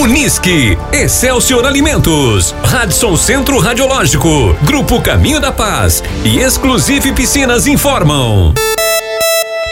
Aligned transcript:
Unisque, 0.00 0.78
Excelsior 0.94 1.66
Alimentos, 1.66 2.54
Radisson 2.64 3.18
Centro 3.18 3.58
Radiológico, 3.58 4.56
Grupo 4.62 4.98
Caminho 5.02 5.38
da 5.38 5.52
Paz 5.52 6.02
e 6.24 6.38
Exclusive 6.38 7.12
Piscinas 7.12 7.66
informam. 7.66 8.54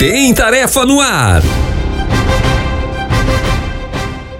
Tem 0.00 0.34
tarefa 0.34 0.84
no 0.84 1.00
ar. 1.00 1.42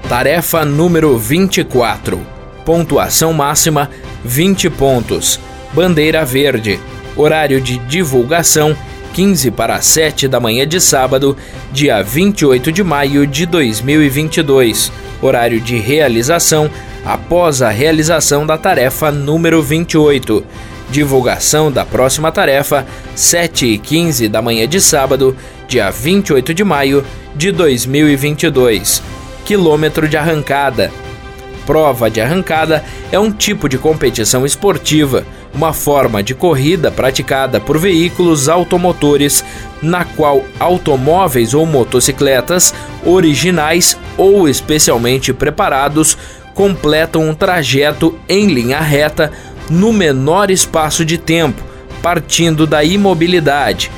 Tarefa 0.09 0.65
número 0.65 1.17
24. 1.17 2.21
Pontuação 2.65 3.33
máxima 3.33 3.89
20 4.25 4.69
pontos. 4.71 5.39
Bandeira 5.73 6.25
verde. 6.25 6.81
Horário 7.15 7.61
de 7.61 7.79
divulgação 7.79 8.77
15 9.15 9.53
para 9.53 9.81
7 9.81 10.27
da 10.27 10.41
manhã 10.41 10.67
de 10.67 10.81
sábado, 10.81 11.37
dia 11.71 12.03
28 12.03 12.73
de 12.73 12.83
maio 12.83 13.25
de 13.25 13.47
2022 13.47 15.06
horário 15.21 15.61
de 15.61 15.79
realização 15.79 16.71
após 17.05 17.63
a 17.63 17.71
realização 17.71 18.47
da 18.47 18.59
tarefa 18.59 19.11
número 19.11 19.63
28. 19.63 20.45
Divulgação 20.91 21.71
da 21.71 21.85
próxima 21.85 22.31
tarefa, 22.31 22.87
7 23.15 23.67
e 23.67 23.79
15 23.79 24.29
da 24.29 24.41
manhã 24.41 24.69
de 24.69 24.81
sábado, 24.81 25.37
dia 25.67 25.91
28 25.91 26.55
de 26.55 26.65
maio 26.65 27.05
de 27.35 27.51
2022. 27.51 29.03
Quilômetro 29.45 30.09
de 30.09 30.17
arrancada. 30.17 30.93
Prova 31.67 32.09
de 32.09 32.21
arrancada 32.21 32.85
é 33.11 33.19
um 33.19 33.33
tipo 33.33 33.69
de 33.69 33.77
competição 33.77 34.47
esportiva, 34.47 35.27
uma 35.53 35.73
forma 35.73 36.23
de 36.23 36.33
corrida 36.33 36.93
praticada 36.93 37.59
por 37.59 37.77
veículos 37.77 38.49
automotores, 38.49 39.45
na 39.83 40.05
qual 40.05 40.45
automóveis 40.61 41.55
ou 41.55 41.67
motocicletas 41.67 42.73
originais 43.05 43.99
ou 44.17 44.49
especialmente 44.49 45.33
preparados 45.33 46.17
completam 46.55 47.29
um 47.29 47.35
trajeto 47.35 48.17
em 48.29 48.47
linha 48.47 48.81
reta 48.81 49.33
no 49.69 49.93
menor 49.93 50.51
espaço 50.51 51.05
de 51.05 51.19
tempo, 51.19 51.63
partindo 52.01 52.65
da 52.65 52.85
imobilidade. 52.85 53.91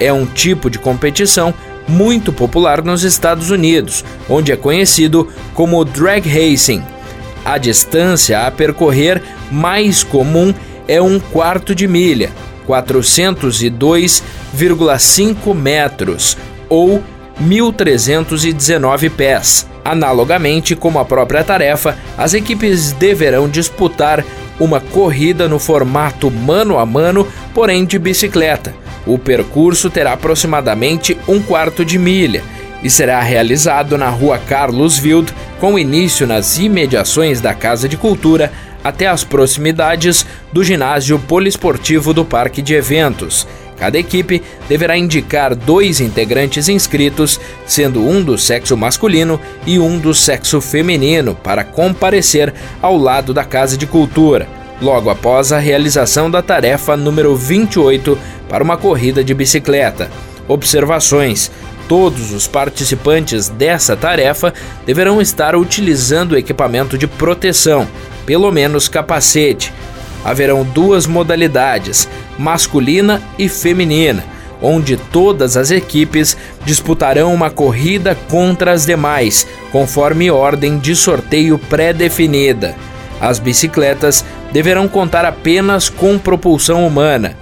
É 0.00 0.10
um 0.10 0.24
tipo 0.24 0.70
de 0.70 0.78
competição 0.78 1.52
muito 1.86 2.32
popular 2.32 2.82
nos 2.82 3.02
Estados 3.02 3.50
Unidos, 3.50 4.04
onde 4.28 4.50
é 4.50 4.56
conhecido 4.56 5.28
como 5.52 5.84
drag 5.84 6.26
racing. 6.26 6.82
A 7.44 7.58
distância 7.58 8.46
a 8.46 8.50
percorrer 8.50 9.20
mais 9.50 10.02
comum 10.04 10.54
é 10.86 11.02
um 11.02 11.18
quarto 11.18 11.74
de 11.74 11.88
milha, 11.88 12.30
402,5 12.68 15.54
metros, 15.54 16.36
ou 16.68 17.02
1.319 17.40 19.10
pés. 19.10 19.66
Analogamente, 19.84 20.76
como 20.76 21.00
a 21.00 21.04
própria 21.04 21.42
tarefa, 21.42 21.98
as 22.16 22.34
equipes 22.34 22.92
deverão 22.92 23.48
disputar 23.48 24.24
uma 24.60 24.78
corrida 24.80 25.48
no 25.48 25.58
formato 25.58 26.30
mano 26.30 26.78
a 26.78 26.86
mano, 26.86 27.26
porém 27.52 27.84
de 27.84 27.98
bicicleta. 27.98 28.72
O 29.04 29.18
percurso 29.18 29.90
terá 29.90 30.12
aproximadamente 30.12 31.18
um 31.26 31.42
quarto 31.42 31.84
de 31.84 31.98
milha 31.98 32.44
e 32.82 32.90
será 32.90 33.20
realizado 33.20 33.98
na 33.98 34.08
rua 34.08 34.38
Carlos 34.38 35.00
Wild, 35.00 35.34
com 35.62 35.78
início 35.78 36.26
nas 36.26 36.58
imediações 36.58 37.40
da 37.40 37.54
Casa 37.54 37.88
de 37.88 37.96
Cultura 37.96 38.50
até 38.82 39.06
as 39.06 39.22
proximidades 39.22 40.26
do 40.52 40.64
ginásio 40.64 41.20
poliesportivo 41.20 42.12
do 42.12 42.24
Parque 42.24 42.60
de 42.60 42.74
Eventos. 42.74 43.46
Cada 43.76 43.96
equipe 43.96 44.42
deverá 44.68 44.96
indicar 44.96 45.54
dois 45.54 46.00
integrantes 46.00 46.68
inscritos, 46.68 47.40
sendo 47.64 48.04
um 48.04 48.24
do 48.24 48.36
sexo 48.36 48.76
masculino 48.76 49.40
e 49.64 49.78
um 49.78 50.00
do 50.00 50.12
sexo 50.12 50.60
feminino, 50.60 51.32
para 51.32 51.62
comparecer 51.62 52.52
ao 52.80 52.96
lado 52.96 53.32
da 53.32 53.44
Casa 53.44 53.76
de 53.76 53.86
Cultura, 53.86 54.48
logo 54.80 55.10
após 55.10 55.52
a 55.52 55.60
realização 55.60 56.28
da 56.28 56.42
tarefa 56.42 56.96
número 56.96 57.36
28 57.36 58.18
para 58.48 58.64
uma 58.64 58.76
corrida 58.76 59.22
de 59.22 59.32
bicicleta. 59.32 60.10
Observações: 60.48 61.52
todos 61.92 62.32
os 62.32 62.46
participantes 62.46 63.50
dessa 63.50 63.94
tarefa 63.94 64.54
deverão 64.86 65.20
estar 65.20 65.54
utilizando 65.54 66.38
equipamento 66.38 66.96
de 66.96 67.06
proteção, 67.06 67.86
pelo 68.24 68.50
menos 68.50 68.88
capacete. 68.88 69.70
Haverão 70.24 70.64
duas 70.64 71.06
modalidades, 71.06 72.08
masculina 72.38 73.20
e 73.38 73.46
feminina, 73.46 74.24
onde 74.62 74.96
todas 74.96 75.54
as 75.54 75.70
equipes 75.70 76.34
disputarão 76.64 77.34
uma 77.34 77.50
corrida 77.50 78.16
contra 78.30 78.72
as 78.72 78.86
demais, 78.86 79.46
conforme 79.70 80.30
ordem 80.30 80.78
de 80.78 80.96
sorteio 80.96 81.58
pré-definida. 81.58 82.74
As 83.20 83.38
bicicletas 83.38 84.24
deverão 84.50 84.88
contar 84.88 85.26
apenas 85.26 85.90
com 85.90 86.18
propulsão 86.18 86.86
humana. 86.86 87.36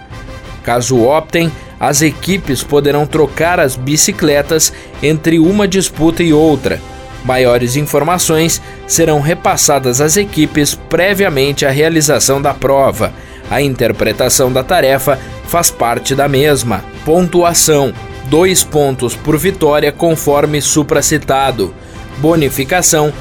Caso 0.65 1.00
optem, 1.00 1.53
as 1.81 2.03
equipes 2.03 2.63
poderão 2.63 3.07
trocar 3.07 3.59
as 3.59 3.75
bicicletas 3.75 4.71
entre 5.03 5.39
uma 5.39 5.67
disputa 5.67 6.23
e 6.23 6.31
outra. 6.31 6.79
Maiores 7.25 7.75
informações 7.75 8.61
serão 8.87 9.21
repassadas 9.21 10.01
às 10.01 10.19
equipes 10.19 10.75
previamente 10.75 11.65
à 11.65 11.71
realização 11.71 12.41
da 12.41 12.53
prova. 12.53 13.15
A 13.51 13.63
interpretação 13.63 14.53
da 14.53 14.63
tarefa 14.63 15.19
faz 15.47 15.71
parte 15.71 16.15
da 16.15 16.29
mesma. 16.29 16.85
Pontuação: 17.05 17.95
dois 18.27 18.62
pontos 18.62 19.17
por 19.17 19.39
vitória, 19.39 19.91
conforme 19.91 20.61
supracitado. 20.61 21.75
Bonificação: 22.19 23.12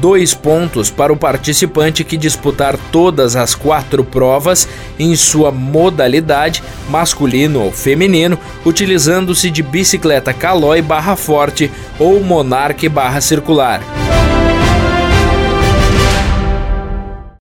dois 0.00 0.34
pontos 0.34 0.90
para 0.90 1.12
o 1.12 1.16
participante 1.16 2.04
que 2.04 2.16
disputar 2.16 2.78
todas 2.90 3.36
as 3.36 3.54
quatro 3.54 4.04
provas 4.04 4.68
em 4.98 5.14
sua 5.16 5.50
modalidade, 5.50 6.62
masculino 6.88 7.62
ou 7.62 7.72
feminino, 7.72 8.38
utilizando-se 8.64 9.50
de 9.50 9.62
bicicleta 9.62 10.32
calói 10.32 10.80
barra 10.80 11.16
forte 11.16 11.70
ou 11.98 12.22
monarque 12.22 12.88
barra 12.88 13.20
circular. 13.20 13.80